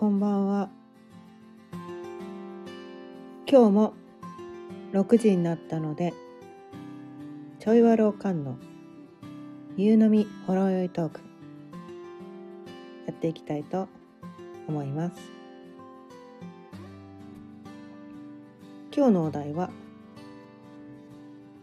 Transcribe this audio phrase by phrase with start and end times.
[0.00, 0.70] こんばんは。
[3.46, 3.92] 今日も
[4.94, 6.14] 6時になったので
[7.58, 8.56] ちょいわろうかんの
[9.76, 11.20] 夕飲みほろ酔いトーク
[13.08, 13.88] やっていきたいと
[14.66, 15.16] 思います。
[18.96, 19.68] 今日のお題は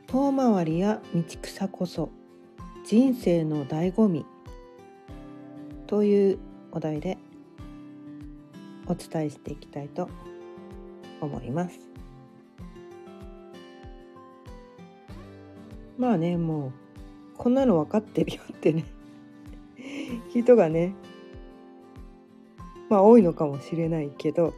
[0.05, 2.11] 遠回りや道草こそ
[2.85, 4.27] 人生の醍醐味
[5.87, 6.37] という
[6.71, 7.17] お題で
[8.87, 10.09] お伝えしていきたいと
[11.21, 11.79] 思います。
[15.97, 16.71] まあねもう
[17.37, 18.85] こんなの分かってるよってね
[20.29, 20.93] 人がね
[22.89, 24.53] まあ多いのかもしれないけど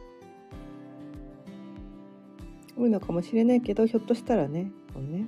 [2.76, 5.24] 多いのかもしれないけどひょっとしたらねこのね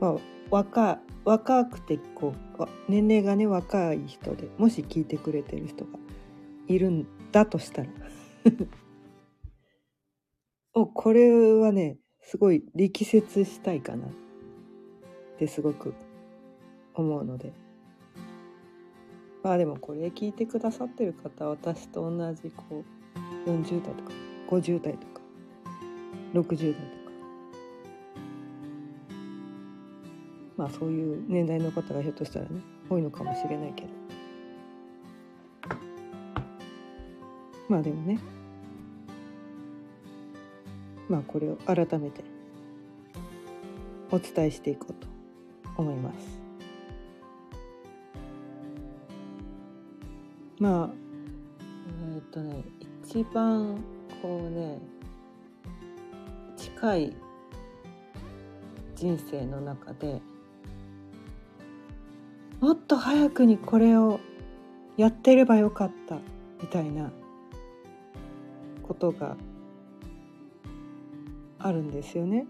[0.00, 0.16] まあ
[0.50, 5.90] 若若くてこう年齢がね若い人でもし聞いてくれてる人が
[6.66, 7.88] いるんだとしたら。
[10.74, 14.06] おこれはねすごい力説したいかな。
[14.06, 14.10] っ
[15.38, 15.94] てすごく
[16.94, 17.52] 思うので。
[19.42, 22.84] まあでもこれ聞いてくださってる方は私と同じこ
[23.46, 24.12] う40代とか
[24.48, 25.20] 50代とか
[26.34, 27.00] 60代とか。
[30.58, 33.99] まあそういう年代の方がひょっとしたらね多いのかもしれないけど。
[37.70, 38.18] まあでもね
[41.08, 42.22] まあこれを改めて
[44.10, 45.08] お伝えしていこうと
[45.76, 46.40] 思います。
[50.58, 50.90] まあ
[52.12, 52.64] えー、っとね
[53.04, 53.76] 一番
[54.20, 54.78] こうね
[56.56, 57.16] 近い
[58.96, 60.20] 人生の中で
[62.60, 64.20] もっと早くにこれを
[64.96, 66.18] やってればよかった
[66.60, 67.10] みたいな
[68.90, 69.36] ことが
[71.60, 72.48] あるんですよね。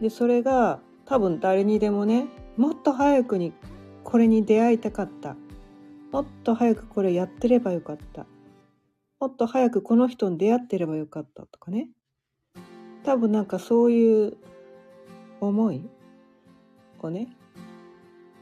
[0.00, 3.52] でそれが多分誰にでもねもっと早くに
[4.04, 5.34] これに出会いたかった。
[6.12, 8.26] もっと早くこれやってればよかった。
[9.18, 11.88] もっと早くこの人に出会ってればよかったとかね。
[13.02, 14.36] 多分なんかそういう
[15.40, 15.84] 思い
[17.00, 17.26] をね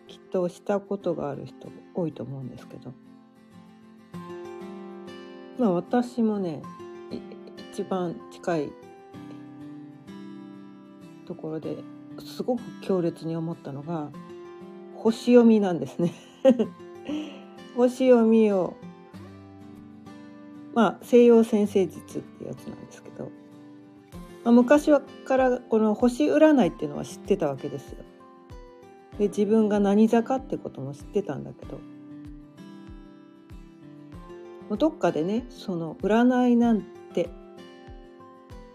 [0.08, 3.05] きっとしたことがある人多いと思うんですけど。
[5.58, 6.62] まあ私もね
[7.72, 8.72] 一番近い
[11.26, 11.76] ところで
[12.24, 14.10] すごく強烈に思ったのが
[14.96, 16.12] 星読みなんですね
[17.76, 18.74] 星読みを
[20.74, 23.30] まあ西洋占星術ってやつなんですけど、
[24.44, 27.98] まあ、昔はからこの星占いっていうのは知ってたわけですよ。
[29.18, 31.78] で自分が何座かってことも知ってたんだけど
[34.70, 36.82] どっかでねその占いなん
[37.14, 37.30] て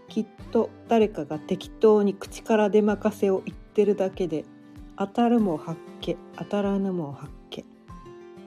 [0.08, 4.44] きっと誰かが適当に口から出まかせを言ってるだけで
[4.96, 7.64] 当たるも発見当たらぬも発見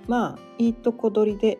[0.07, 1.59] まあいいとこ取りで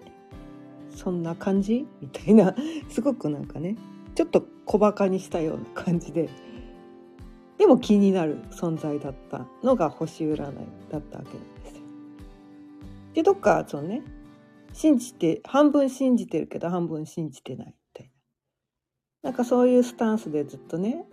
[0.96, 1.86] そんな感じ？
[2.02, 2.56] みたいな。
[2.90, 3.76] すごくなんかね
[4.16, 6.30] ちょっと小バカにしたような感じで。
[7.58, 11.82] でも気になる存在だったのが星占いだったわけなんですよ。
[13.14, 14.04] でどっかそのね
[14.76, 18.12] 信じて半分信じてるけど半分信じてないみたい
[19.24, 19.30] な。
[19.30, 21.06] なんかそういうスタンスでずっとね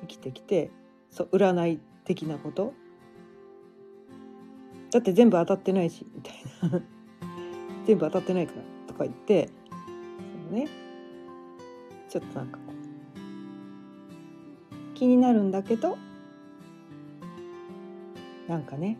[0.00, 0.70] 生きてきて
[1.10, 2.72] そう占い的なこと。
[4.90, 6.34] だって全部当たってないしみたい
[6.70, 6.80] な。
[7.84, 9.50] 全部当たってないからとか言って
[10.48, 10.66] そのね。
[12.08, 12.72] ちょっとなんかこ
[14.92, 15.98] う気になるんだけど
[18.48, 18.96] なんかね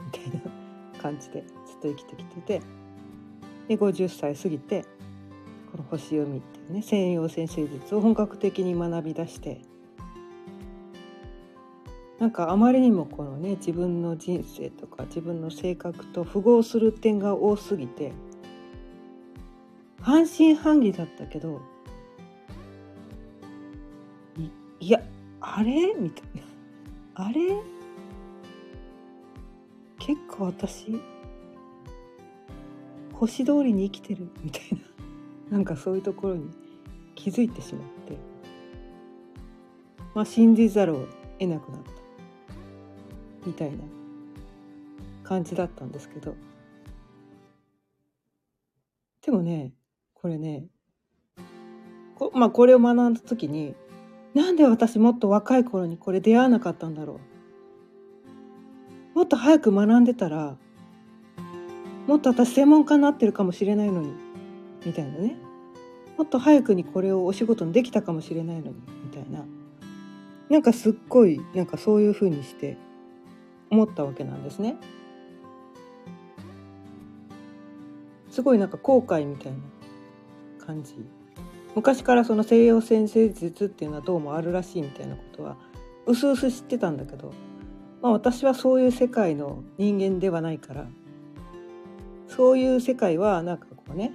[0.00, 2.79] みたいな感じでずっと生きてきてて。
[3.70, 4.84] で50歳過ぎて
[5.70, 9.60] この星読みっていうね西洋占星術を本格的に学び出して
[12.18, 18.10] なんかあまりにもこのね自分の人生とか自分の性格と符合する点が多すぎて
[20.00, 21.60] 半信半疑だったけど
[24.80, 25.00] いや
[25.40, 25.94] あれ？
[25.94, 26.42] みたいな。
[27.14, 27.54] あれ？
[30.00, 31.00] 結構私
[33.20, 34.28] 星通りに生きてる。
[34.42, 34.62] みたい
[35.50, 35.56] な。
[35.56, 36.48] なんかそういうところに
[37.14, 38.16] 気づいてしまって。
[40.14, 41.06] まあ信じざるを
[41.38, 41.90] 得なくなった。
[43.46, 43.84] みたいな
[45.22, 46.34] 感じだったんですけど。
[49.20, 49.74] でもね
[50.14, 50.66] これね
[52.16, 53.74] こ,、まあ、これを学んだ時に
[54.32, 57.20] なんで私もっと若い頃にこれ出会わなかったんだろ
[59.14, 59.18] う。
[59.18, 60.56] もっと早く学んでたら
[62.06, 64.12] もっと私専門家になってるかもしれないのに
[64.84, 65.36] みたいなね。
[66.16, 68.74] もっと早くにこれをお仕事にできたかもしれないのに
[69.04, 69.44] みたいな。
[70.48, 72.76] なんかすっごいなんかそういうふうにして
[73.70, 74.76] 思ったわけなんですね。
[78.30, 79.58] すごいなんか後悔みたいな
[80.66, 80.94] 感じ。
[81.74, 85.56] 昔からその西洋先生術っていうのはどうもあるらしいみたいなことは
[86.06, 87.32] うすうす知ってたんだけど、
[88.02, 90.88] まあ、私はそういう世界の人間ではないから
[92.30, 94.12] そういう世界はなんかこうね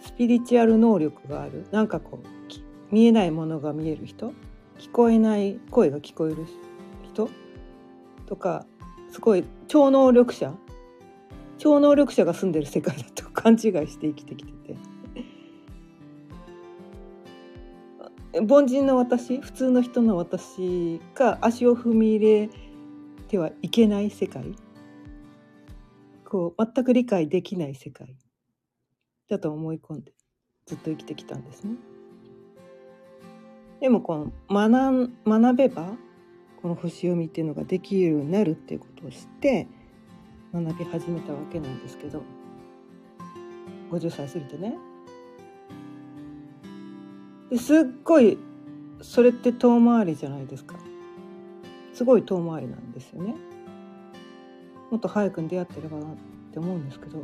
[0.00, 1.66] スピリチュアル能力がある。
[1.72, 2.26] なんかこう
[2.94, 4.32] 見えないものが見える人
[4.78, 6.46] 聞こえない声が聞こえる
[7.02, 7.28] 人
[8.26, 8.66] とか
[9.10, 10.54] すごい超能力者
[11.58, 14.76] 超能力者が住んでる世界だと 勘違いして生きてきてて。
[18.48, 22.50] 凡人の私普通の人の私が足を踏み入れ
[23.28, 24.56] てはいけない世界。
[26.34, 28.16] こう全く理解できない世界
[29.30, 30.12] だと思い込んで
[30.66, 31.76] ずっと生きてきたんですね。
[33.80, 35.92] でもこの学学べば
[36.60, 39.68] この星読みっていうのができるようになるっていうことを知って
[40.52, 42.20] 学び始めたわけなんですけど
[43.92, 44.76] 50歳過ぎてね。
[47.48, 48.38] ですっごい
[49.02, 50.74] それって遠回りじゃないですか。
[51.92, 53.36] すごい遠回りなんですよね。
[54.90, 56.08] もっと早くに出会ってればなっ
[56.52, 57.18] て思うんですけど。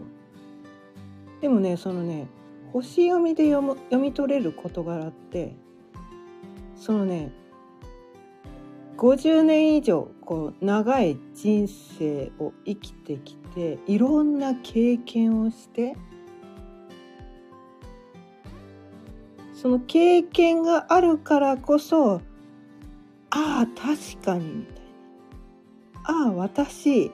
[1.40, 2.26] でもねそのね
[2.72, 5.54] 星読みで読む読み取れる事柄って
[6.76, 7.32] そのね
[8.96, 15.96] 50年以上こう長い人生を生きてきていろんな経験をして
[19.54, 22.20] その経験があるからこそ
[23.30, 24.80] ああ確かにみたいな。
[26.04, 27.10] ああ私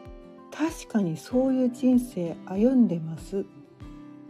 [0.56, 3.44] 確かにそういう人生歩んでます。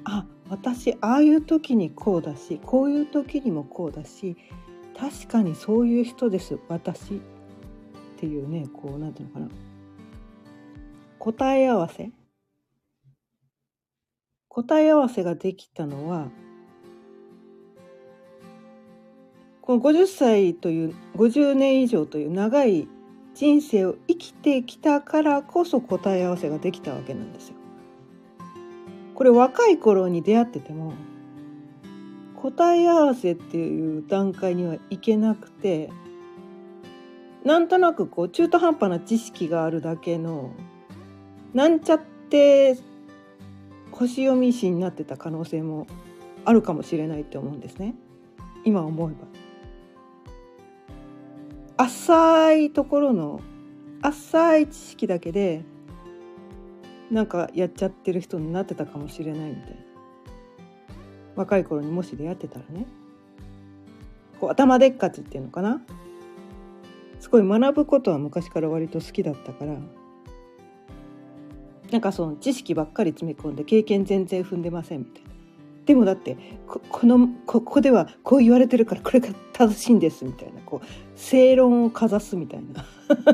[0.05, 4.37] あ私ああいう時にこうだしこういう時にもこうだし
[4.99, 7.17] 確かにそういう人です私。
[7.17, 9.61] っていうねこう何て言うのかな。
[11.19, 12.11] 答え合わせ？
[14.49, 16.29] 答え合わせができたのは
[19.61, 22.88] この50歳という50年以上という長い
[23.36, 27.54] 人生を生きてきたからこそ答え合わせができたわけなんですよ。
[29.14, 30.94] これ若い頃に出会ってても
[32.34, 35.90] 答え合わせっていう段階にはいけなくて
[37.44, 40.52] なんとなくこう中途半端な知識があるだけの
[41.52, 42.00] なんちゃっ
[42.30, 42.78] て
[43.90, 45.86] 星読み師になってた可能性も
[46.46, 47.94] あるかもしれないって思うんですね
[48.64, 49.45] 今思えば。
[51.76, 53.40] 浅いところの
[54.02, 55.64] 浅い知識だけで
[57.11, 59.76] なんかやっちゃってる人になってたかもしれないみたいな。
[61.37, 62.87] 若い頃にもし出会ってたらね。
[64.40, 65.82] こう頭でっかちっていうのかな。
[67.20, 69.76] すごい学ぶことは昔から割と好きだったから。
[71.90, 75.31] なんかその知識ばっかり詰め込んで経験全然踏んでませんみたいな。
[75.86, 76.36] でもだって
[76.66, 82.84] このここではこう言われてるからこれが正しいんですみたいなこう正論をかざすみたいな。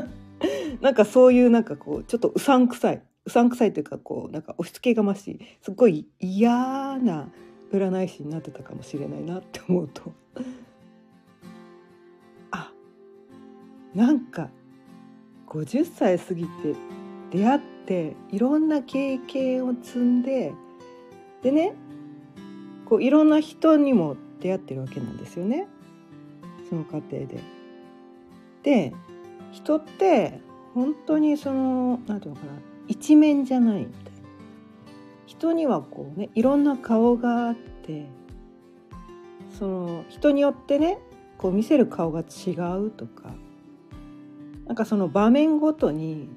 [0.81, 6.51] なんかそういうなんかこうちょっとうさんくさいうさんくさいというかこうなんか押し付けがましいすっごい嫌
[6.99, 7.29] な
[7.71, 10.13] 占い師になってたかもしれないなって思うと。
[12.51, 12.71] あ
[13.95, 14.49] なんか
[15.47, 16.49] 50歳過ぎて
[17.31, 20.53] 出会っていろんな経験を積んで
[21.41, 21.73] でね
[22.85, 25.67] こういろんな人にも出会ってるわけなんですよね
[26.69, 27.39] その過程で。
[28.63, 28.93] で
[29.51, 30.39] 人って
[30.73, 34.11] 本当にその何て言うのかな一面じゃないみたいな
[35.25, 38.07] 人にはこうねいろんな顔があって
[39.57, 40.97] その人によってね
[41.37, 42.51] こう見せる顔が違
[42.85, 43.33] うとか
[44.65, 46.29] なんかその場面ごとに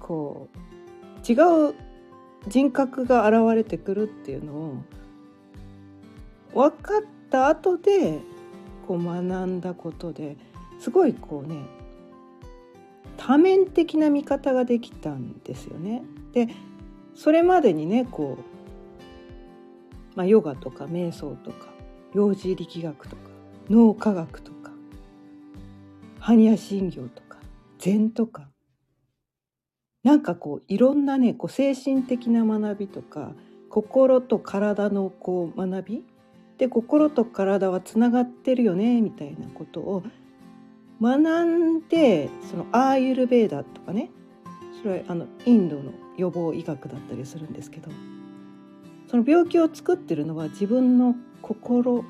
[0.00, 1.34] こう違
[1.70, 1.74] う
[2.48, 4.74] 人格が現れてくるっていうのを
[6.54, 8.20] 分かった後で
[8.86, 10.36] こう学んだことで
[10.78, 11.62] すごいこうね
[13.16, 16.02] 多面的な見方ができたんですよね。
[16.32, 16.48] で
[17.14, 18.38] それまでにねこ
[20.14, 21.68] う、まあ、ヨガとか瞑想とか
[22.14, 23.22] 幼児力学とか
[23.70, 24.70] 脳科学とか
[26.20, 27.38] 般若心経とか
[27.78, 28.48] 禅とか
[30.06, 33.32] なんかこういろんなねこう精神的な学びとか
[33.68, 36.04] 心と体のこう学び
[36.58, 40.04] で心と体はつながってるよねみたいなことを
[41.02, 44.10] 学んでそのアーユルベーダとかね
[44.80, 47.90] それはあのインドの予防医学だったりするんですけど
[49.10, 52.04] その病気を作ってるのは自分の心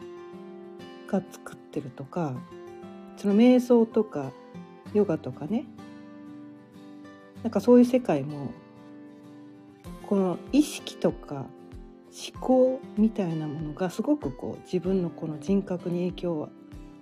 [1.09, 2.35] が作ってるとか
[3.17, 4.33] その瞑想とか
[4.93, 5.65] ヨガとかね
[7.43, 8.51] なんかそういう世界も
[10.09, 11.47] この意識とか
[12.17, 16.49] 思考みたいなものがすごくこう自分のこの人格に影響を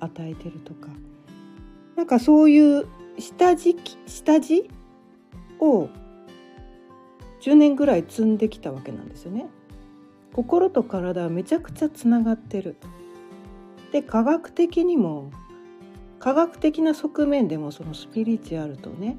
[0.01, 0.89] 与えてるとか
[1.97, 2.87] なんかそういう
[3.19, 3.77] 下地
[4.07, 4.69] 下地
[5.61, 5.89] を
[7.41, 9.47] 10年ぐらい積んできたわけなんですよね。
[10.33, 12.77] 心と体はめちゃくちゃつながってる。
[13.93, 15.31] で科学的にも
[16.19, 19.19] 科学的な側面でもそのスピリチュアルとね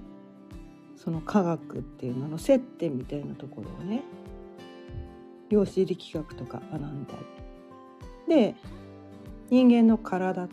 [0.95, 4.03] その科学っていうのの接点みたいなところをね
[5.49, 7.13] 量子力学とか学んだ
[8.27, 8.55] りで
[9.49, 10.49] 人間の体っ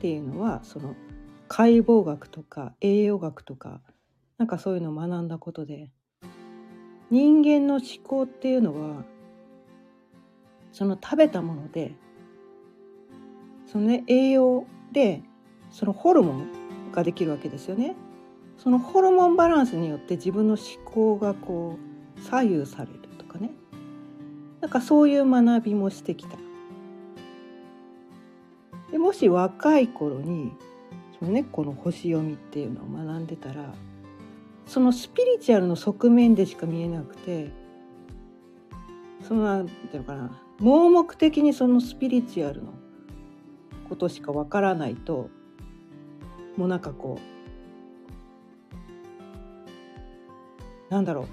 [0.00, 0.94] ていうのはその
[1.48, 3.80] 解剖学とか栄養学とか
[4.38, 5.90] なんかそういうのを学んだことで
[7.10, 9.04] 人間の思考っていうのは
[10.72, 11.94] その食べたもので
[13.66, 15.22] そのね栄養で
[15.70, 17.96] そのホルモンができるわけですよね。
[18.66, 21.78] そのホルモンバランスによって自分の思考がこ
[22.18, 23.52] う左右されるとかね
[24.60, 26.36] なんかそういう学びもしてきた。
[28.90, 30.50] でもし若い頃に
[31.16, 33.72] その、ね、この星読みっていうのを学んでたら
[34.66, 37.52] そのスピリチュアルの側面でしか見えなくて
[39.28, 42.74] そのなんていうのかな盲目的にそのスピリチュアルの
[43.88, 45.30] ことしかわからないと
[46.56, 47.35] もうなんかこう
[50.90, 51.26] なんだろう。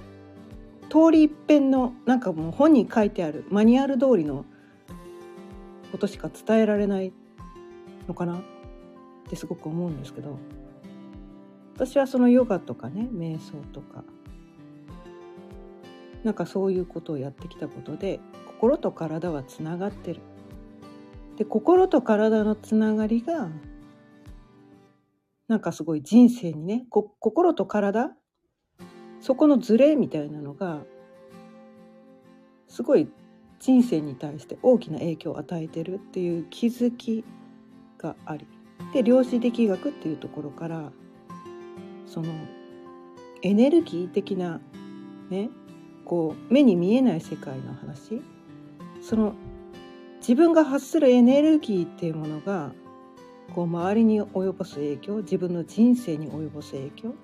[0.90, 4.46] 通り一遍のなんかもう本に書いてあるマニュアル通りの
[5.92, 7.14] ことしか伝えられない
[8.08, 8.42] のかなっ
[9.30, 10.38] てすごく思うんですけど。
[11.76, 14.04] 私はそのヨガとかね瞑想とか。
[16.24, 20.22] なんかそういうことをやってきたことで心と体はつながってる。
[21.38, 23.50] で心と体のつながりが
[25.48, 28.16] なんかすごい人生にね心と体
[29.24, 30.82] そこのズレみたいなのが
[32.68, 33.08] すごい
[33.58, 37.24] 人生に対して大きな影響を与えてるっていう気づき
[37.98, 38.46] があり
[38.94, 40.92] で量子力学っていうところから
[42.06, 42.34] その
[43.44, 44.60] エネルギー的な
[45.30, 45.50] ね
[46.04, 48.22] こう目に見えない世界の話
[49.02, 49.36] その
[50.20, 52.74] 自分が発するエネルギーっていうものが
[53.56, 57.16] こう周りに及ぼす影響自分の人生に及ぼす影響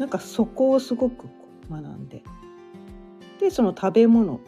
[0.00, 1.26] なんかそこをすごく
[1.70, 2.22] 学んで。
[3.38, 4.40] でその食べ物、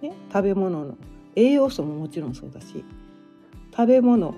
[0.00, 0.96] ね、食べ物の
[1.36, 2.84] 栄養素ももちろんそうだし
[3.70, 4.34] 食べ物。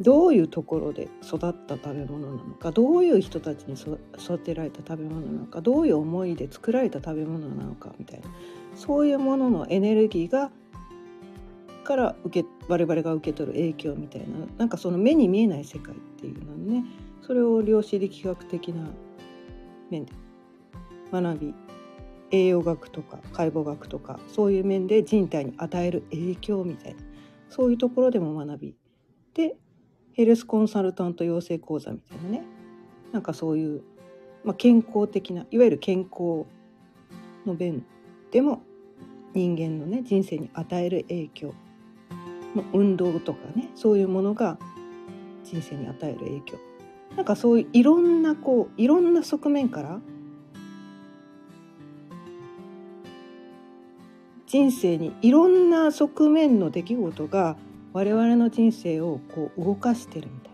[0.00, 8.26] どういうところで育った食べ物なのかどういう人たちに育てられた食べ物なのかどういう思いで作られた食べ物なのかみたいな。
[8.76, 10.50] そういうもののエネルギーが
[11.84, 14.26] から受け我々が受け取る影響みたいな
[14.56, 16.84] なんかその目に見えない世界っていうのね。
[17.28, 18.88] それを量子力学的な
[19.90, 20.12] 面で
[21.12, 21.54] 学び
[22.30, 27.00] 栄養学とか解剖学とかそういう面で人体に与える影響みたいな
[27.50, 28.76] そういうところでも学び
[29.34, 29.56] で
[30.14, 32.44] ヘルスコンサルタント養成講座みたいなね
[33.12, 33.82] なんかそういう、
[34.42, 36.46] まあ、健康的ないわゆる健康
[37.44, 37.84] の面
[38.32, 38.62] でも
[39.34, 41.54] 人間のね人生に与える影響
[42.72, 44.56] 運動とかねそういうものが
[45.44, 46.67] 人生に与える影響。
[47.18, 49.98] なんかそういういろんなこういろんな側面から
[54.46, 57.56] 人生にいろんな側面の出来事が
[57.92, 60.52] 我々の人生をこう動かしてるみたい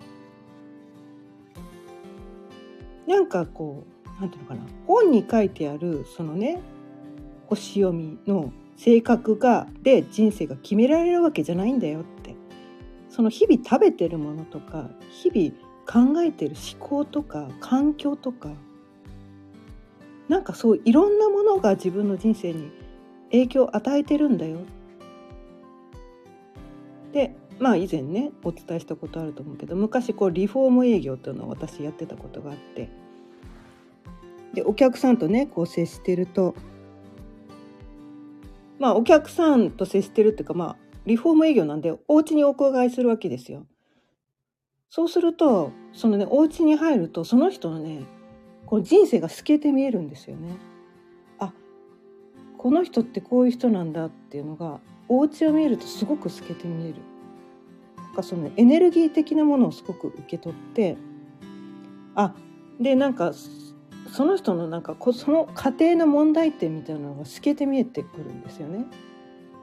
[3.06, 3.18] な。
[3.18, 3.84] なんかこ
[4.18, 6.62] うなんていうのかな本に書いてあるそのね
[7.46, 12.34] 星読みの性格がで人生が決められるわけじゃないんだよって
[13.10, 18.50] その日々食べてるものとか日々考えてる思考とか環境とか
[20.28, 22.70] なんかそういろんなものが自分の人生に
[23.30, 24.58] 影響を与えてるんだよ
[27.12, 32.88] でまあ以前ねお伝えしたことあると思うけど昔こうリフォーム営業っていうのを私やってたことがあって
[34.54, 36.54] でお客さんとねこう接してると
[38.78, 40.76] まあお客さんと接してるっていうかまあ
[41.06, 43.66] リフォーム営業なんでお家にお伺いするわけですよ。
[44.94, 48.04] そうするとそのねお家に入るとその人のね
[48.64, 50.56] こう人生が透けて見えるんですよね。
[51.40, 51.52] あ
[52.56, 56.94] この人ってこういう人なんだっていうのがお家を見るとすごく透けて見える。
[57.96, 60.96] なんかそのエネルギー的なものをすごく受け取って
[62.14, 62.32] あ
[62.78, 63.32] でなんか
[64.12, 68.86] その人のなんかその家庭の問題点みたいなのが透けて見えてくるんですよね。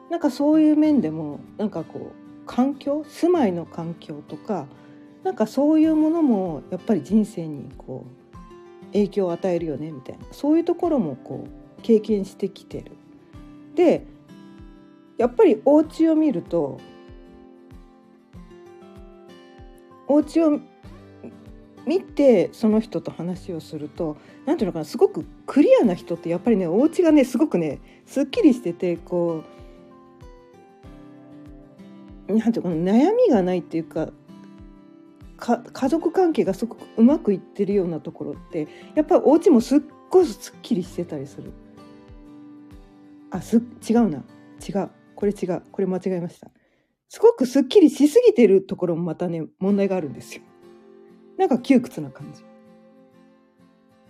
[0.09, 4.67] なんかそういう面でもなんかこう環境住まいの環境とか
[5.23, 12.91] なんかそういうものもやっぱり人生にこう影響を与えるよねみたいなそういうところもこう経験してきてる。
[13.75, 14.05] で
[15.17, 16.79] やっぱりお家を見ると
[20.07, 20.59] お家を
[21.85, 29.43] 見てその人と話をすると何ていうのかなすごくクリアな人ってやっぱりねお家がねすごくねすっきりしててこ
[32.27, 34.09] うなんていうかな悩みがないっていうか
[35.41, 39.79] 家族関係がすごくうまくいってるようなところってやっぱりお家もすっ
[40.11, 41.51] ごいすっきりしてたりする。
[43.31, 44.23] あす違うな
[44.67, 46.51] 違うこれ違うこれ間違えました。
[47.09, 50.43] すごくすっきりしすぎてるところもまたね問題があるんですよ。
[51.37, 52.43] なんか窮屈な感じ。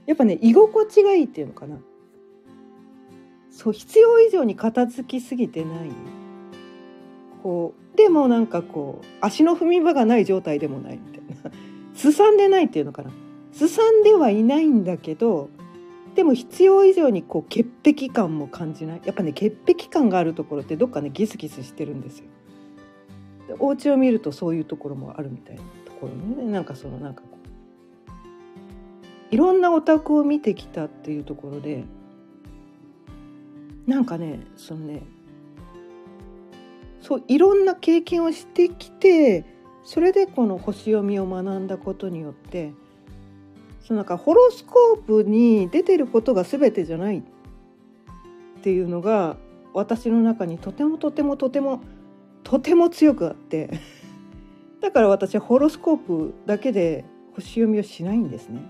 [0.06, 1.80] やっぱね居心地がいいっていうのかな。
[3.50, 5.92] そう必要以上に片付きすぎてない。
[7.42, 11.52] こうでもなんかこう足の踏み場がない状態でもないみたいな。
[11.94, 13.12] すさんでないっていうのかな。
[13.52, 15.50] すさんではいないんだけど
[16.16, 22.26] でも必要以上にこう潔癖感も感じないやっぱね潔癖感があるところってどっかねギスギスしてるんですよ。
[23.60, 27.38] お家を見るとそういうところもあるみたいなところねなんかそのなんかこ
[29.32, 31.84] ういろんなお宅を見てきたっていうところで
[33.88, 35.04] なんかねそのね
[37.12, 39.44] そういろんな経験をしてきて
[39.84, 42.72] それでこの星読みを学んだことによって
[43.82, 47.24] そのなんかホロスコープに出てることが全てじゃないっ
[48.64, 49.36] ていうのが
[49.74, 51.82] 私の中にとてもとてもとても
[52.46, 53.72] とても強くあって
[54.80, 57.04] だから私はホロスコープだけで
[57.36, 58.62] 星読みをしないんですね。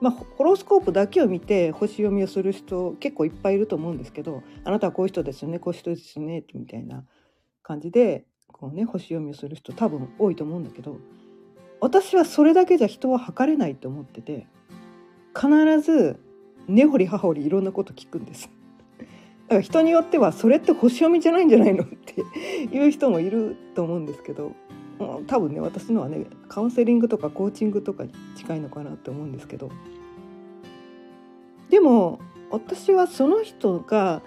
[0.00, 7.04] まあ、ホロスコープだけを見て星読みをする人結構いっぱいいると思うんですけどあなたはこういう人ですよねこういう人ですよねみたいな
[7.64, 10.98] 感じでこう、ね、星読みをする人多分多いと思うんだけど
[11.80, 14.46] 私はそれだけじゃ人は測れないと思ってて
[15.34, 16.20] 必ず
[16.68, 18.48] 根掘り葉掘りいろんなこと聞くんです。
[19.48, 22.22] だから人によってはそれって星読みじゃないんじゃないのって
[22.74, 24.52] いう人もいると思うんですけど
[25.26, 29.70] 多分ね私のはねカウンセリングとかコーチングとかに近いのかなって思うんですけど
[31.68, 34.22] でも私はその人が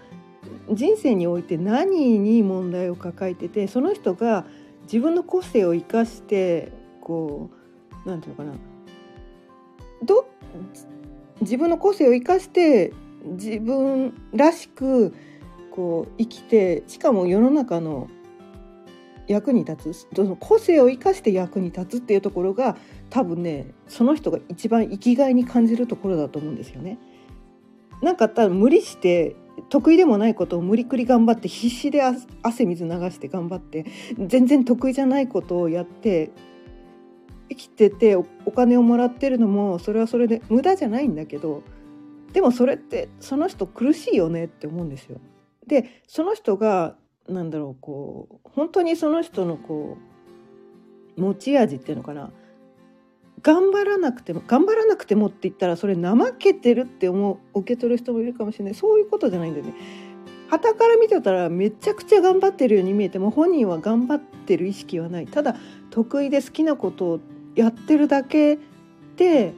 [0.72, 4.46] 人生において何に問題を抱えててその人が
[4.84, 7.50] 自分の個性を生かしてこ
[8.06, 8.60] う何て言うのかな
[10.04, 10.30] ど
[11.42, 15.14] 自分の個性を生かして自分らしく
[15.72, 18.10] こう生きてしかも世の中の
[19.28, 22.78] 役に立つその個性を生かして役に立つっていうところが
[23.10, 26.98] 多分ねその人が一番生きがいに感じるところだと思うんですよね。
[28.02, 29.36] なんか多分無理して
[29.70, 32.02] 得意でもないことを無理くり頑張って必死で
[32.44, 33.86] 汗水流して頑張って
[34.18, 36.32] 全然得意じゃないことをやって
[37.50, 38.24] 生きててお
[38.56, 41.64] 金をもらってるのもそれはそれで無駄じゃないんだけど
[42.34, 45.20] でもそれってその人苦しいよねって思うんですよ。
[45.66, 46.96] でその人が
[47.28, 49.98] なんだろうこう本当にその人のこ
[51.18, 52.32] う持ち味っていうのかな
[53.42, 59.74] 頑張らなくても頑張らなくてもって言ったらそれ怠けてるって思う受け取る人もいるかもしれないそういうことじゃないんだよね。
[60.50, 65.56] 旗から見てたらめちゃくちゃ頑張ってるように見えても本人は頑張ってる意識はないただ
[65.90, 67.20] 得意で好きなことを
[67.56, 68.58] やってるだけ
[69.18, 69.54] で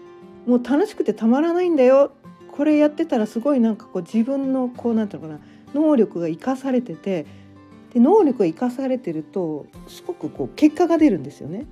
[0.48, 2.12] もう楽しくてたまらないんだよ
[2.52, 5.40] これやってたらすごいなんかこう自分のこうなんていうのかな
[5.76, 7.28] 能力が生かされてて
[7.94, 11.66] で能力が生かされてるとすごくこう結果が出るんですよね。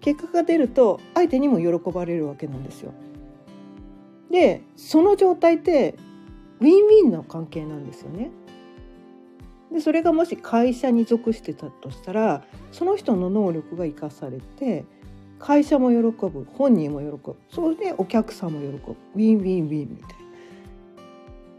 [0.00, 2.92] 結果が出ると相手にも喜ばれるわけなんですよ。
[4.30, 5.96] でその状態って
[6.60, 8.30] ウィンウィンの関係なんですよね。
[9.72, 14.84] でそれがもし会社に属してたとしたらその人の能力が生かされて
[15.38, 20.08] 会社も喜ぶ本人も喜ぶそれでお客さんも喜ぶウィンウィンウィンみたい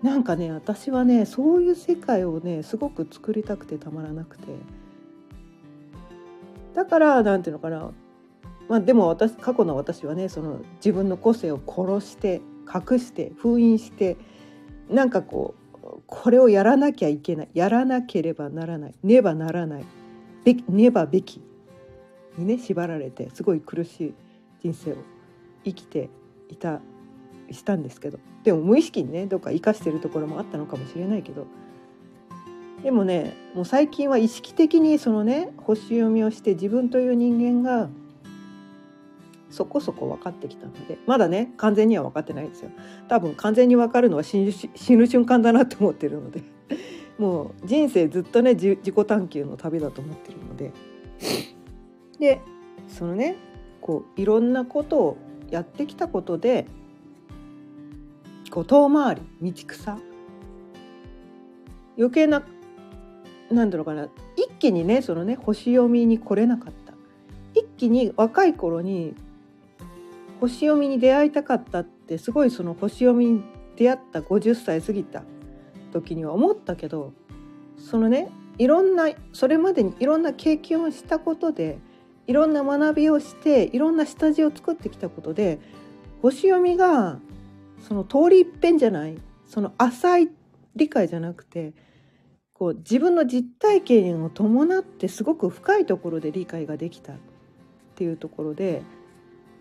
[0.02, 4.46] ななんかね私はねそういう世界をねすごく作りたくてたまらなくて
[6.74, 7.92] だからなんていうのかな
[8.70, 14.16] まあでも私過去の私はねその自分の個性を殺して隠して封印して
[14.90, 19.86] なんかこうこれをやらなきゃいけないやらなければならないねばならない
[20.46, 21.42] べねばべき
[22.38, 24.14] にね縛られてすごい苦しい
[24.62, 24.96] 人生を
[25.66, 26.10] 生きて
[26.50, 26.80] いた
[27.52, 31.48] したんですけどでも無意識にねどっか生かしてるところもあったのかもしれないけど
[32.84, 37.90] でもねもう最近は意識的にそのね星読みをして自分という人間が
[39.50, 42.72] そこそこ分かってきたのでまだね完全には分かってないですよ。
[43.08, 46.44] 多分完全に分かるのは死ぬ死ぬ瞬間だなって思ってるので
[47.18, 50.72] もう人生ずっとね自己探求の旅だと思ってるので。
[52.20, 52.42] で
[52.88, 53.38] そのね
[53.82, 55.18] こういろんなことを
[55.50, 56.68] やってきたことで
[58.52, 59.98] こう遠回り道草。
[61.98, 62.44] 余計な
[63.52, 64.08] 何だろうかな
[64.38, 66.94] 一気にねそのね星読みに来れなかった。
[67.54, 69.16] 一気に若い頃に
[70.40, 73.44] 星読みに出会いたかったってすごいその星読みに
[73.76, 75.24] 出会った50歳過ぎた
[75.92, 77.14] 時には思ったけど
[77.78, 81.80] そのねいろんなそれまでにいろんな経験をしたことで
[82.28, 85.60] いろんな学びをしていろんな下地を作ってきたことで
[86.22, 87.20] 星読みが
[87.88, 90.30] その通り一遍じゃないその浅い
[90.76, 91.74] 理解じゃなくて
[92.54, 97.16] こう自分の実体験を伴ってすごく深いところで理解ができたっ
[97.96, 98.82] ていうところで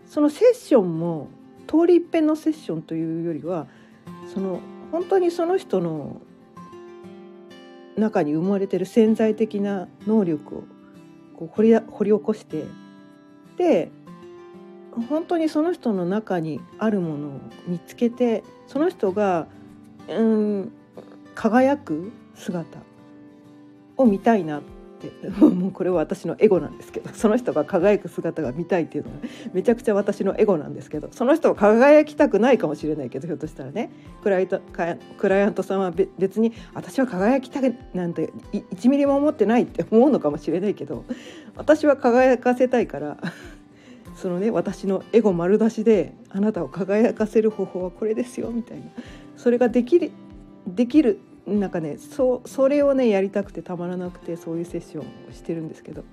[0.08, 1.28] そのセッションも
[1.66, 3.66] 通り一遍のセッションというよりは
[4.32, 6.20] その本当にその人の
[7.96, 10.64] 中に生まれてる潜在的な能力を
[11.36, 12.64] こう掘り掘り起こして
[13.58, 13.90] で
[15.08, 19.46] 本当にその人の中にあるものを見つけてその人が
[20.08, 20.72] うん
[21.34, 22.78] 輝く姿
[23.96, 24.77] を見たいなって
[25.40, 29.16] もうこれは私のエゴなんですけどその人が輝く姿が見たいっていうのは
[29.52, 33.90] めちゃくちゃ私のエゴなんですけどその人は輝きたくないかもしれないけどひょっとしたらね。
[34.22, 34.60] クライト
[35.18, 41.04] クライアントさんは別に私は輝きたくなんて1ミリも思ってないって思うのかもしれないけど
[41.56, 43.18] 私は輝かせたいから
[44.16, 48.84] そのね私のエゴ丸出しであなたを輝かせる方法はこれですよみたいな。
[49.36, 50.10] それができる
[50.66, 56.04] できるなんかねそそれをねやりたくてたまらなくてそういうセッションをしてるんですけど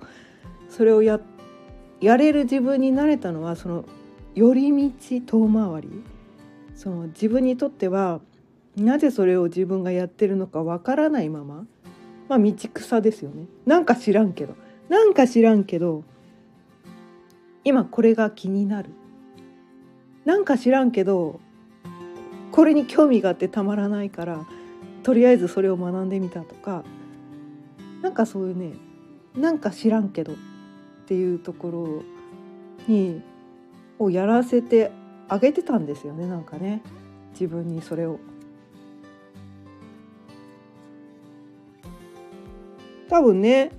[0.68, 1.20] それをや
[2.00, 3.84] やれる自分になれたのはその
[4.34, 6.16] 寄り道遠回り。
[6.74, 8.20] その自分にとっては
[8.76, 11.66] なぜそれを自分がやってるのかわからないまま。
[12.28, 13.46] まあ道草ですよね。
[13.64, 14.54] なんか知らんけど。
[14.90, 16.04] なんか知らんけど
[17.64, 18.90] 今これが気になる。
[20.26, 21.40] なんか知らんけど
[22.52, 24.46] これに興味があってたまらないから
[25.06, 26.82] とりあえずそれを学んでみたとか
[28.02, 28.74] なんかそういうね
[29.36, 30.36] なんか知らんけどっ
[31.06, 32.02] ていうとこ
[32.88, 33.22] ろに
[34.00, 34.90] をやらせて
[35.28, 36.82] あげてたんですよねなんかね
[37.30, 38.18] 自分にそれを。
[43.08, 43.70] 多分ね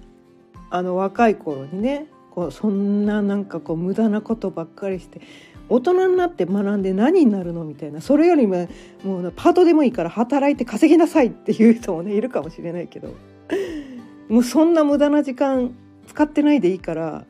[0.70, 5.20] あの若い頃にねこうそんななんかこう無駄なことばっかりして
[5.70, 8.68] 大人になって学んで何になるのみたいなそれよりも
[9.04, 13.14] もうパートでもいいから働いて稼ぎなさいっていう人もねいるかもしれないけど。
[14.30, 15.74] もうそんな無駄な時間
[16.08, 17.26] 使ってないでいいから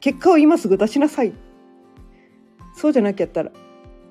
[0.00, 1.32] 結果を今すぐ出しなさい。
[2.74, 3.52] そうじゃなきゃったら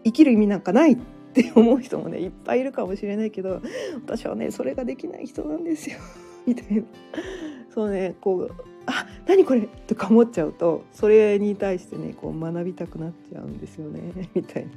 [0.04, 0.98] 生きる意味なんかないっ
[1.34, 3.62] て思う人もねいっぱいいるかもしれないけど
[4.06, 5.98] 私はねそれができない人なんですよ。
[6.46, 6.84] みたいな。
[7.74, 8.52] そうねこう
[8.86, 9.62] あ何これ？
[9.88, 14.68] とか思っちゃうとそれに対してねこう学びたくなっちゃうんですよね みたい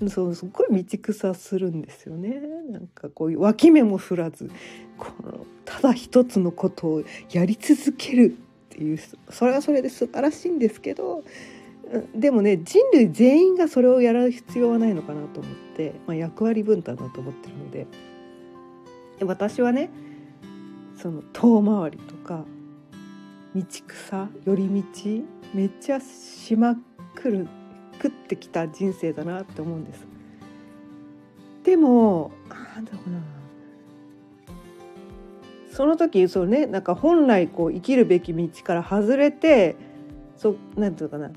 [0.00, 0.08] な。
[0.08, 2.40] そうすっごい道草するんですよね。
[2.70, 4.50] なんかこういう脇目も振らず
[4.98, 7.02] このただ一つのことを
[7.32, 8.34] やり続ける
[8.74, 8.98] っていう
[9.30, 11.22] それはそれで素晴らしいんですけど
[12.14, 17.86] でもね人類全員がそれをやる必要はないのかなと思って、まあ、役割分担だと思ってるので
[19.20, 19.90] 私はね
[20.96, 22.44] その遠回りとか
[23.54, 26.76] 道草寄り道めっちゃしま
[27.14, 27.48] くる
[27.94, 30.06] 食ってきた人生だなって思うんです。
[31.62, 33.20] でもなんだろうな
[35.72, 39.76] その時そうねなんか本来こう生きるべき道から外れて
[40.36, 41.30] そなんていうかな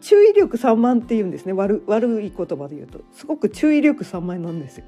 [0.00, 4.84] 注意力散漫っていうんですね悪悪い言葉で言うとすごく注意力散漫なんですよ。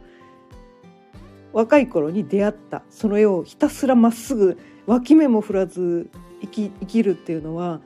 [1.52, 4.56] 若い頃に出会ったその絵をひたすらまっすぐ
[4.90, 7.80] 脇目も振らず生き生きるっていうのは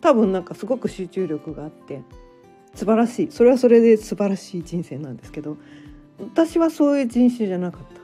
[0.00, 2.02] 多分なんかすごく集中力があって
[2.74, 5.56] 素晴らしいそれはそれで素晴らしい人生なんですけど
[6.18, 8.00] 私はそういう人種じゃなかった。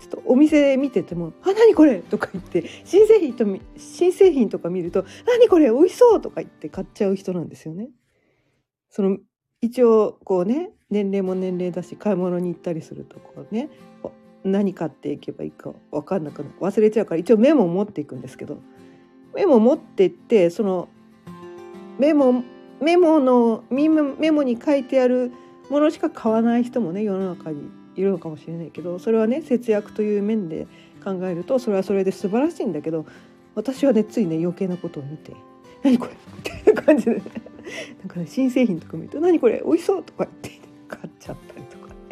[0.00, 3.46] ちょっとお店見てても「あ何これ!」とか言って新製品と
[3.78, 7.88] 新製品とか見ると「何これ美味しそう!」とか言って買っちゃう人なんですよね。
[8.90, 9.16] その
[9.62, 13.70] 一応こうね年齢も年齢だし買い物に行ったりするとこうね
[14.44, 16.54] 何買っていけばいいか分かんなくなる。
[16.60, 18.58] 忘れちゃうから一応メモを持っていくんですけど。
[19.34, 20.88] メモを持ってってその
[21.98, 22.44] メモ
[22.80, 25.32] メモのメモに書いてある
[25.70, 30.66] ものしか買わない人もね世の中にいるのかもしれないけどそれはね節約という面で
[31.04, 33.06] 考えるとそれはそれで素晴らしいんだけど
[33.54, 35.32] 私はねついね余計なことを見て
[35.82, 37.22] 「何これ?」みたいな感じで、ね、
[38.00, 39.62] なんか、ね、新製品とか見ると「何これ？
[39.64, 40.50] 美味しそう」とか言って、
[40.88, 41.51] 買っちゃった。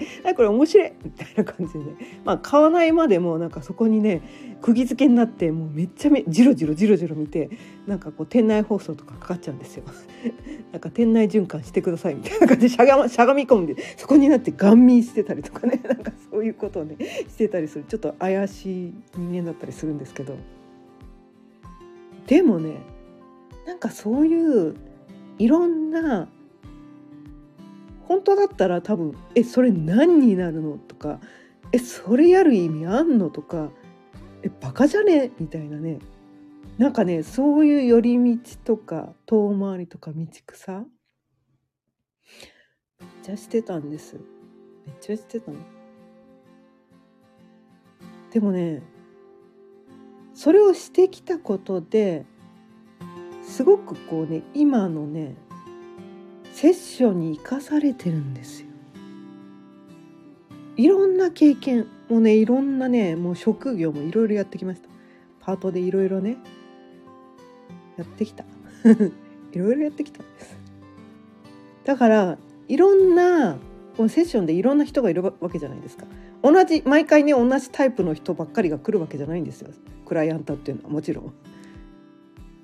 [0.00, 1.78] りとか「何これ面白い」 みたいな感じで。
[1.80, 1.84] ね
[2.24, 4.22] まあ買わないまでもなんかそこにね
[4.60, 7.50] 釘付けになってもうめっちゃめジロジロジロジロ見て
[7.86, 9.84] なんかこう店内放送とかかかっちゃうんですよ。
[10.72, 15.80] なんか店内循環してくださいみたいな感じでしゃが,、ま、しゃがみ込んでそこになってガン見してたりとかね。
[15.86, 16.96] なんかそういうことをね
[17.28, 17.84] してたりする。
[17.88, 20.36] ちょっと怪しい人間だったりするんですけど。
[22.26, 22.76] でもね
[23.66, 24.74] なんかそういう
[25.38, 26.28] いろんな
[28.11, 31.20] 本当だったら多分「えそれ何になるの?」とか
[31.70, 33.70] 「えそれやる意味あんの?」とか
[34.42, 36.01] 「えバカじゃね?」みたいなね
[36.77, 40.73] なんかねそういう寄り道とか遠回りとか道草？
[40.73, 40.81] め
[43.07, 44.16] っちゃしてたんです
[44.87, 45.59] めっちゃしてたの
[48.33, 48.83] でもね
[50.35, 52.27] それをしてきたことで
[53.44, 55.37] すごくこうね今のね
[56.61, 58.66] セッションに生かされてるんですよ。
[60.77, 64.90] いろんな経験もねいろんなねもう職業もいろいろやってきました。
[65.40, 66.37] パートでいろいろね
[67.96, 68.44] やってきた。
[69.53, 70.23] いろいろやってきた。
[70.23, 70.59] んです
[71.85, 72.37] だから
[72.68, 73.57] いろんな
[73.96, 76.05] このセッションでいろんな人がいるわけじゃないですか。
[76.42, 79.70] 同じ毎回ね同じタイプの人ばっかりが来るわけじゃないんですよ。
[80.05, 81.33] クライアントっていうのはもちろん。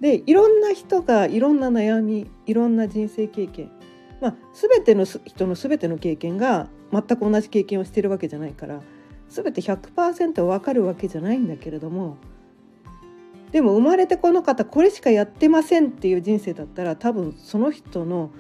[0.03, 3.71] でいろんな人がいろんな悩みいろんな人生経験
[4.21, 8.81] まあ全ての人の全ての経験が全く同じ経験をしてるわけじゃないから
[9.29, 12.17] 全て100%分かるわけじゃないんだけれども
[13.53, 18.31] でも生まれてこの方これしかやってませんっていう人生だったら多分その人の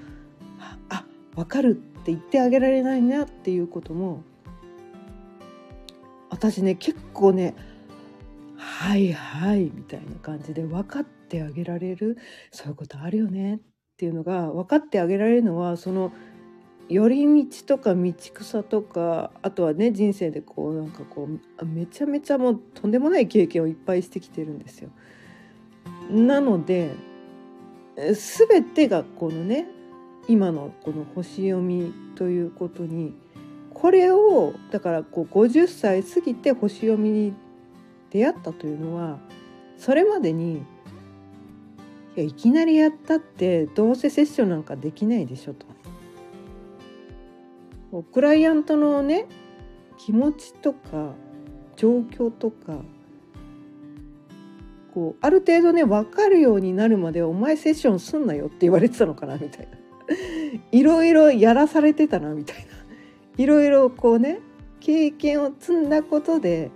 [0.88, 4.22] あ分かるって言ってあげられないなっていうことも
[6.30, 7.54] 私ね結構ね
[8.56, 12.18] はいはいみたいな感じで分かってあげられる
[12.50, 13.60] そういうことあるよね
[13.96, 16.12] っていうのが分かってあげられるのはその
[16.90, 21.26] 寄り道とか道草とかあとはね人生でこうなんかこ
[21.58, 24.90] うめちゃめちゃもうとんでもない経験をいっぱいしてきてるんですよ。
[26.10, 26.90] なので
[27.96, 29.66] 全てがこのね
[30.28, 33.14] 今のこの星読みということに
[33.72, 37.32] これをだからこう50歳過ぎて星読みに
[38.10, 39.18] 出会ったというのは
[39.78, 40.62] それまでに
[42.16, 45.66] いやいきなりやったってどうせセッションなんかできないでしょと。
[48.12, 49.26] クライアントのね
[49.98, 51.14] 気持ちとか
[51.76, 52.82] 状況とか
[54.92, 59.76] こうある程度ね分かるようになるまでお前セッションすんなよって言われてたのかなみたいな
[60.72, 62.62] いろいろやらされてたなみたいな
[63.36, 64.40] いろいろこうね
[64.80, 66.70] 経験を積んだことで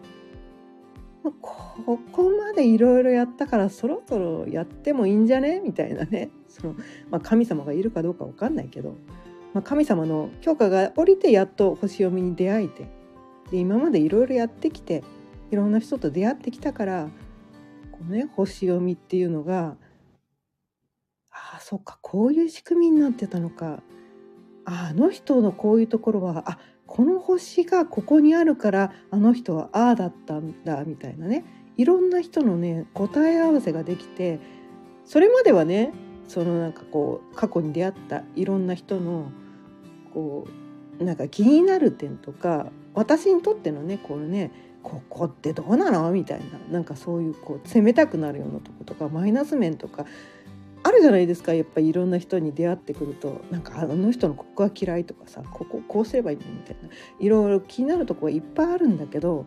[1.22, 5.60] ここまでいろいろやったからそろそろやってもいいんじゃね？
[5.60, 6.30] みたいなね。
[6.48, 6.74] その、
[7.10, 8.94] まあ、神様がいるかどうか分かんないけど。
[9.52, 12.86] まあ、神様の許可が下りてやっと星読みに出会えて。
[13.50, 15.02] で今までいろいろやってきて
[15.50, 17.08] いろんな人と出会ってきたから
[17.90, 19.76] このね星読みっていうのが
[21.30, 23.82] ああそっかこういう仕組みになってたのか。
[24.66, 26.58] あの人のこういうところはあ
[26.90, 31.44] この星がここにあるからあの人はああだったんだみたいなね。
[31.76, 34.40] いろんな人のね答え合わせができて
[35.04, 35.92] それまではね
[36.26, 39.30] そのなんかこう過去に出会ったいろんな人の
[40.12, 40.48] こ
[40.98, 44.50] うなんか気になる点とか私にとってのねこのね
[44.82, 46.10] ここってどうなの？
[46.10, 50.06] みたいななんかそういうこう責めたくなるようなとことかマイナス面とか
[50.90, 51.54] あるじゃないですか。
[51.54, 53.40] やっぱりいろんな人に出会ってくると。
[53.50, 56.88] なんかあの人のここが嫌いとかさこここうすればいいのみたいな。
[57.18, 59.46] いろいろ気になるとこがいっぱいあるんだけど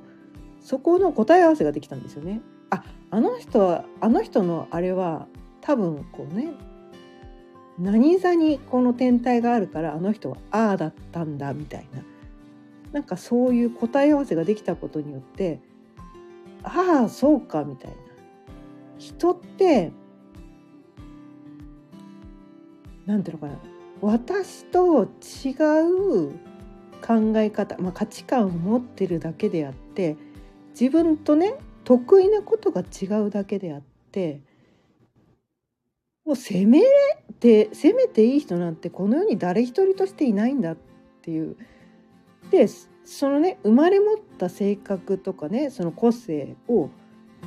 [0.62, 2.41] そこの答え合わせができたんですよね。
[2.69, 5.27] ああの人はあの人のあれは
[5.60, 6.53] 多分こうね
[7.77, 12.03] 何座にこの天体があるからあの人はああだったんだみたいな。
[12.93, 15.60] なんかそういう答え合わせができたことによって
[16.62, 17.97] ああそうかみたいな。
[18.99, 19.91] 人って
[23.06, 23.60] なんていうのかな。
[24.02, 25.52] 私と違
[26.28, 26.32] う
[27.06, 30.18] 考え方、まあ、価値観を持ってるだけであって
[30.80, 34.42] 自分とね得意なことが違うだけであって
[36.26, 36.82] もう責め
[37.39, 40.78] て責めていい人なんてこの世に誰一人としていないんだっ
[41.22, 41.58] ていう。
[42.52, 42.68] で
[43.06, 46.89] そのね生まれ持った性格とかねその個性を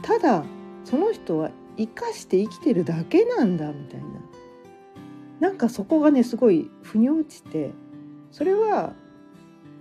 [0.02, 0.44] ただ
[0.84, 4.25] その人は生かして生きてるだけなんだみたいな。
[5.40, 7.70] なんかそこがねすごい腑に落ちて
[8.30, 8.92] それは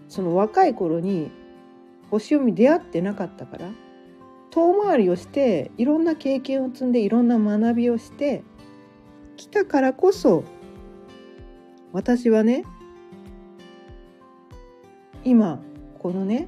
[0.08, 1.32] その若い頃に
[2.12, 3.70] 星読み出会ってなかったから
[4.52, 8.44] 遠回りをしていろんな経験を積んでいろんな学びをして
[9.36, 10.44] きたからこそ
[11.92, 12.64] 私はね
[15.24, 15.60] 今
[16.00, 16.48] このね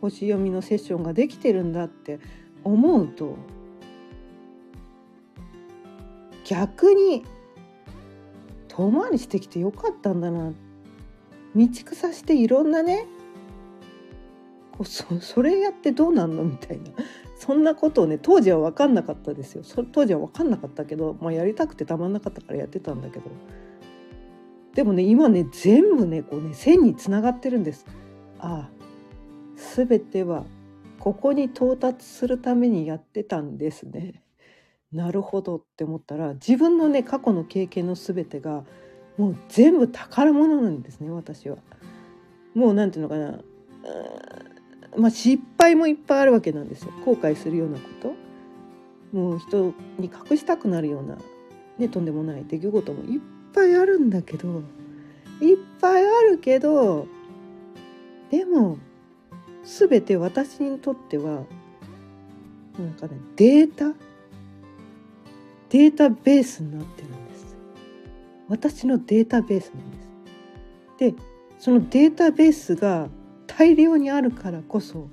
[0.00, 2.20] 星読みのセッションができてるんだって
[2.64, 3.36] 思うと
[6.44, 7.24] 逆に
[8.78, 10.52] 遠回りしてきてよかったんだな
[11.56, 13.06] 道草していろんなね
[14.84, 16.84] そそれやってどうなんのみたいな
[17.36, 23.24] そんなことをね当時は分かんなかったですよ当時は分かんなかったけど、まあ、やりたくてたまんなかったからやってたんだけど
[24.74, 27.84] でもね今ね全部ねこうね線につながってるんです。
[28.38, 28.70] ああ
[29.74, 30.44] 全ては
[31.00, 34.22] ここに到達するためにやってたんですね。
[34.92, 38.64] なるほどって思ったら自分のね過去の経験の全てが
[39.16, 41.56] もう全部宝物なんですね私は。
[42.54, 43.40] もう何て言うのかな
[44.96, 48.14] まあ失敗もいっぱいあるわけなんですよ後悔するようなこと
[49.16, 51.18] もう人に隠したくなるような、
[51.78, 53.20] ね、とんでもない出来事もいっ
[53.52, 54.62] ぱいあるんだけど
[55.40, 57.06] いっぱいあるけど
[58.30, 58.78] でも
[59.64, 61.44] 全て私にとっては
[62.78, 63.92] なんかねデータ
[65.70, 67.56] データベースになってるんです。
[68.48, 70.08] 私のデータベースなんです。
[70.98, 71.14] で
[71.58, 73.08] そのデータベースが
[73.46, 75.08] 大量にあるからこそ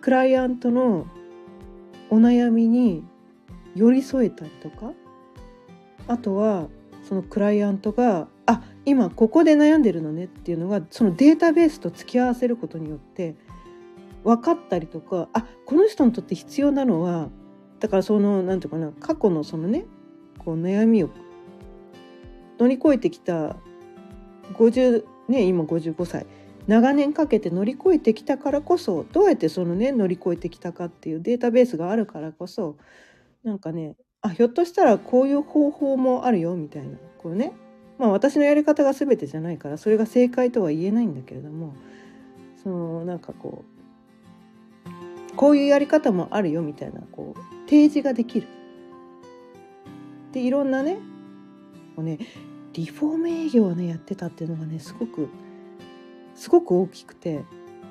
[0.00, 1.06] クライアントの
[2.10, 3.04] お悩みに
[3.74, 4.92] 寄り添えたりとか
[6.08, 6.68] あとは
[7.06, 13.34] そのクライアントがあ今ここで悩んでるのねっていうのがそのデータベースと付き合わせることによって
[14.24, 17.28] 分かったりとかあこの人にとって必要なのは
[17.80, 19.84] だからその何て言うかな過去のそのね
[20.38, 21.10] こう悩みを
[22.58, 23.56] 乗り越えてきた
[24.54, 26.26] 50ね今55歳。
[26.66, 32.76] 長年かけて乗り越えてきたからこそどうやってそのね乗り越えてきたかっていうデータベースがあるからこそ
[33.44, 37.52] なんかねあひょっとしたらこういう方法もあるよみたいなこうね。
[37.98, 41.74] まあ私のやり方が全てじゃないからそれが正解とは言えないんだけれども
[42.62, 43.75] そのなんかこう
[45.36, 48.48] こういうやり方もあるよみたいなこう提示ができる。
[50.32, 50.98] でいろんなね
[51.94, 52.18] こうね
[52.72, 55.28] リフォーム営業をねやってたっていうのがねすごく
[56.34, 57.42] すごく大きくて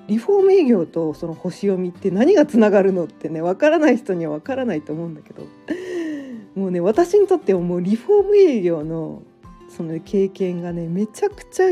[0.08, 5.44] リフォーム営業とその星読みって何がつながるのってね分からない人には分からないと思うんだけど
[6.56, 9.24] もうね私にとってはもうリフォーム営業の
[9.70, 11.66] その経験がねめちゃくちゃ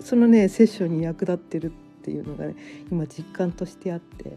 [0.00, 1.70] そのねセッションに役立ってるっ
[2.02, 2.56] ていうのがね
[2.90, 4.36] 今実感としてあって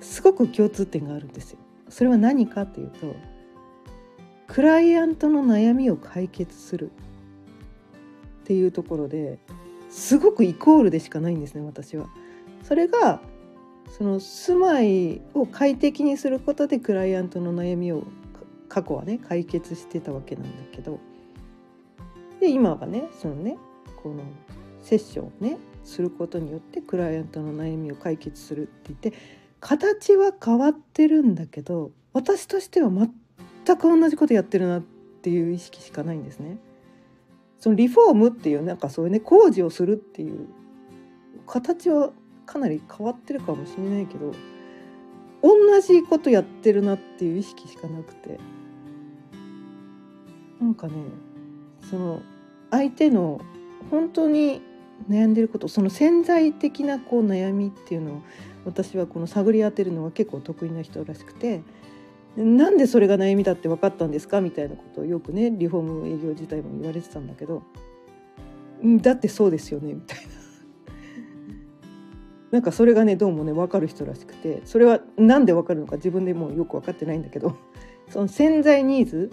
[0.00, 1.58] すごく共通点があるんですよ。
[1.88, 3.14] それは何かというと
[4.46, 6.90] クライアントの悩みを解決する
[8.42, 9.38] っていうところで
[9.88, 12.08] すごくイコールでしかないんですね私は。
[12.62, 13.20] それが
[13.90, 18.04] その住まいを快適にすることでクライアントの悩みを
[18.68, 21.00] 過去はね解決してたわけなんだけど
[22.38, 23.58] で今はねそのね
[24.02, 24.22] この
[24.82, 29.12] セッションをねすることによってクライアントの悩みを解決するって言って
[29.60, 36.58] 形は変わってるんだけど私としては全く同じことやってるなっていう意識しかないんですね。
[37.58, 40.48] そのリフォームっていうなんかそういうね工事をするっていう
[41.46, 42.10] 形は
[42.46, 44.32] かなり変わってるかもしれないけど
[45.42, 48.38] 同じことやってるなっていう意識しかなくて
[50.58, 50.94] なんかね
[51.90, 52.22] その
[52.70, 53.40] 相手の
[53.90, 54.62] 本当に
[55.08, 58.22] 悩んでることその潜在的なこう悩みっていうのを
[58.64, 61.62] 私はこの探り当てるのが結構得意な人らしくて
[62.36, 67.62] なんでそれが悩みだって分かったんですかみたいなことをよくねリフォーム営業自体も言われてたんだけど
[69.02, 70.24] だってそうですよねみたいな。
[72.50, 77.56] なんかそれがねどうもね分かる人らしくてそれは何で分かるのか自分でもうよく分かってないんだけど
[78.08, 79.30] その潜在ニーズ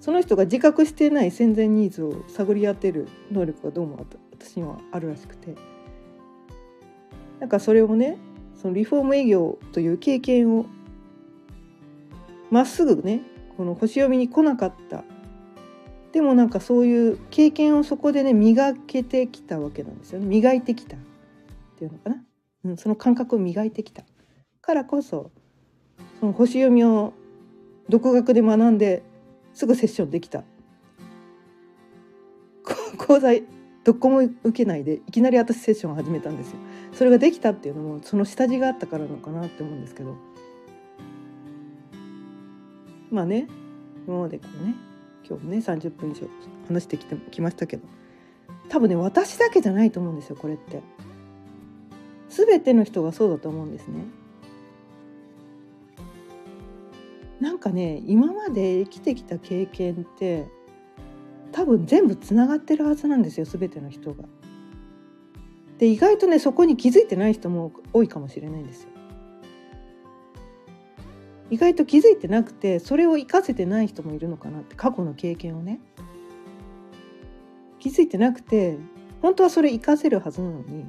[0.00, 5.54] その人が自覚してない潜在ニーズを探り当てる能力がどうも私にはあるらしくて
[7.44, 8.16] なんかそれをね
[8.56, 10.64] そのリフォーム営業という経験を
[12.50, 13.20] まっすぐね
[13.58, 15.04] この星読みに来なかった。
[16.12, 20.26] でもなんかそういう経験をそこでね磨けてきたわけなんですよね。
[20.26, 20.96] 磨いてきた。
[20.96, 21.00] っ
[21.76, 22.24] ていうのかな、
[22.64, 24.04] うん、その感覚を磨いてきた。
[24.62, 25.30] からこそ
[26.20, 27.12] その星読みを
[27.90, 29.02] 独学で学んで
[29.52, 30.44] すぐセッションできた。
[32.96, 33.28] 講座
[33.84, 36.58] どこも受けないでいきなり私セッション始めたんですよ。
[36.94, 40.16] それができたっていうのもその下地があったからなのかなって思うんですけど
[43.10, 43.48] まあね
[44.06, 44.74] 今までこうね
[45.28, 46.28] 今日もね30分以上
[46.68, 47.86] 話してきてきましたけど
[48.68, 50.82] 多分ね私だけじゃないと思うんですよこれって。
[52.34, 54.04] 全ての人がそうだと思うんですね。
[57.40, 60.48] なんかね今まで生きてきた経験って
[61.52, 64.24] 多分全部つながってるはずなんですよ全ての人が。
[65.84, 68.88] で意外とねそこに気づいてない人も多いかもしれないんですよ。
[71.50, 75.80] 意外と気づいてなくてそれを活かせてない人もいるのかなって過去の経験をね
[77.78, 78.78] 気づいてなくて
[79.20, 80.86] 本当はそれ活かせるはずなのに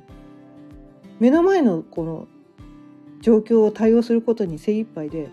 [1.19, 2.29] 目の前のこの
[3.19, 5.29] 状況を対応することに精一杯で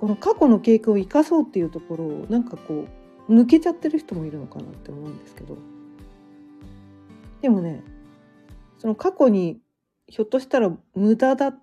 [0.00, 2.88] この過去の経験を生かそうっていうところをなんかこ
[3.28, 5.56] う抜けちゃってる人もいるのかなって思うんですけど
[7.42, 7.84] でもね
[8.78, 9.60] その過去に
[10.06, 11.58] ひょっとしたら無駄だっ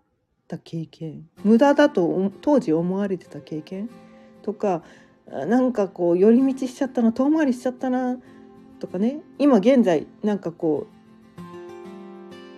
[0.48, 3.90] た経験無駄だと当時思われてた経験
[4.44, 4.84] とか
[5.28, 8.18] なんかこう寄り道しちゃったな遠回りしちゃったな
[8.80, 9.22] とかね。
[9.40, 10.96] 今現在なんかこう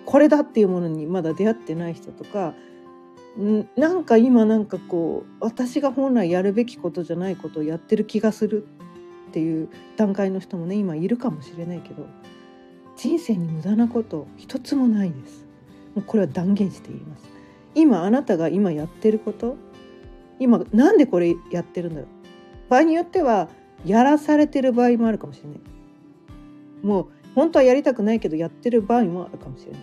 [0.05, 2.53] これだっていうものにまだ出会ってない人とか
[3.39, 8.67] んなんか今なんかこう私が本来やるべきことじゃないことをやってる気がする
[9.29, 12.05] っていう段階の人もね今いるかもしれないけど。
[12.97, 15.45] 人生に無駄なこと一つもないです。
[15.95, 17.29] もうこれは断言して言います。
[17.75, 19.55] 今あなたが今やってること
[20.39, 22.09] 今なんでこれやってるんだろう。
[22.69, 23.49] 場合によっては
[23.85, 25.59] やらされてる場合もあるかもしれない。
[26.83, 29.81] もう本当はやりたくないけどやってる場合もあるかもしれない。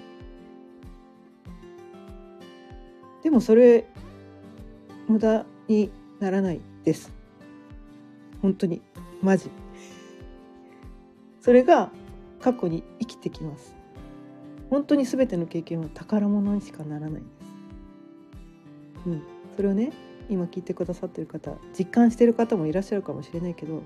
[3.22, 3.86] でもそれ
[5.08, 7.12] 無駄にならないです。
[8.42, 8.82] 本当に。
[9.22, 9.50] マジ。
[11.40, 11.90] それが
[12.44, 13.74] 過去に生きてきます。
[14.68, 17.26] 本当に全ての経験は宝物にしかならないで
[19.00, 19.06] す。
[19.06, 19.22] うん。
[19.56, 19.92] それをね
[20.28, 23.82] 今聞いてくださってる方実感してる方もいらっしゃるかもしれないけど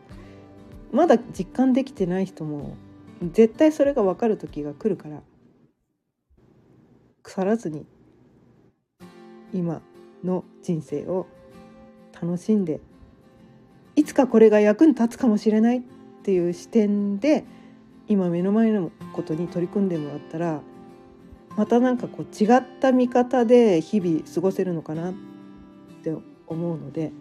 [0.92, 2.76] まだ実感できてない人も
[3.32, 5.20] 絶対それが分かる時が来るから
[7.22, 7.84] 腐らずに
[9.52, 9.82] 今
[10.24, 11.26] の人生を
[12.20, 12.80] 楽しんで
[13.96, 15.80] いつかこれが役に立つかもしれないっ
[16.22, 17.44] ていう視点で
[18.09, 20.61] 今目の前のことに取り組んでもらったら
[21.56, 25.14] またなんかこう違った見方で日々過ごせるのかなっ
[26.02, 26.14] て
[26.46, 27.12] 思うので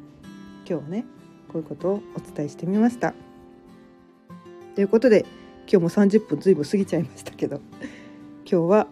[0.67, 1.05] 今日はね
[1.47, 3.13] こういうことをお伝えしてみました。
[4.75, 5.25] ということで
[5.61, 7.61] 今日も30分ずいぶん過ぎちゃいましたけど
[8.49, 8.87] 今日は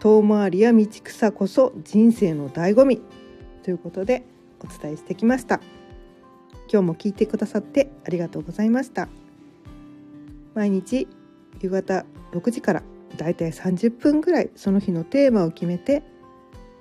[0.00, 3.00] 遠回りや道草こそ人生の醍醐味
[3.62, 4.24] ということで
[4.60, 5.60] お伝えしてきました
[6.70, 9.08] 今日も聞いてくださってありがとうございました
[10.54, 11.08] 毎日
[11.60, 12.82] 夕方6時から
[13.16, 16.02] だいたい30分ぐらいその日のテーマを決めて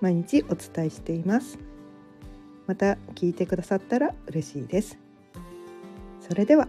[0.01, 1.57] 毎日お伝えしています。
[2.67, 4.97] また聞いてくださったら嬉しいです。
[6.21, 6.67] それでは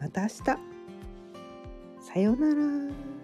[0.00, 0.42] また明日。
[2.00, 3.17] さようなら。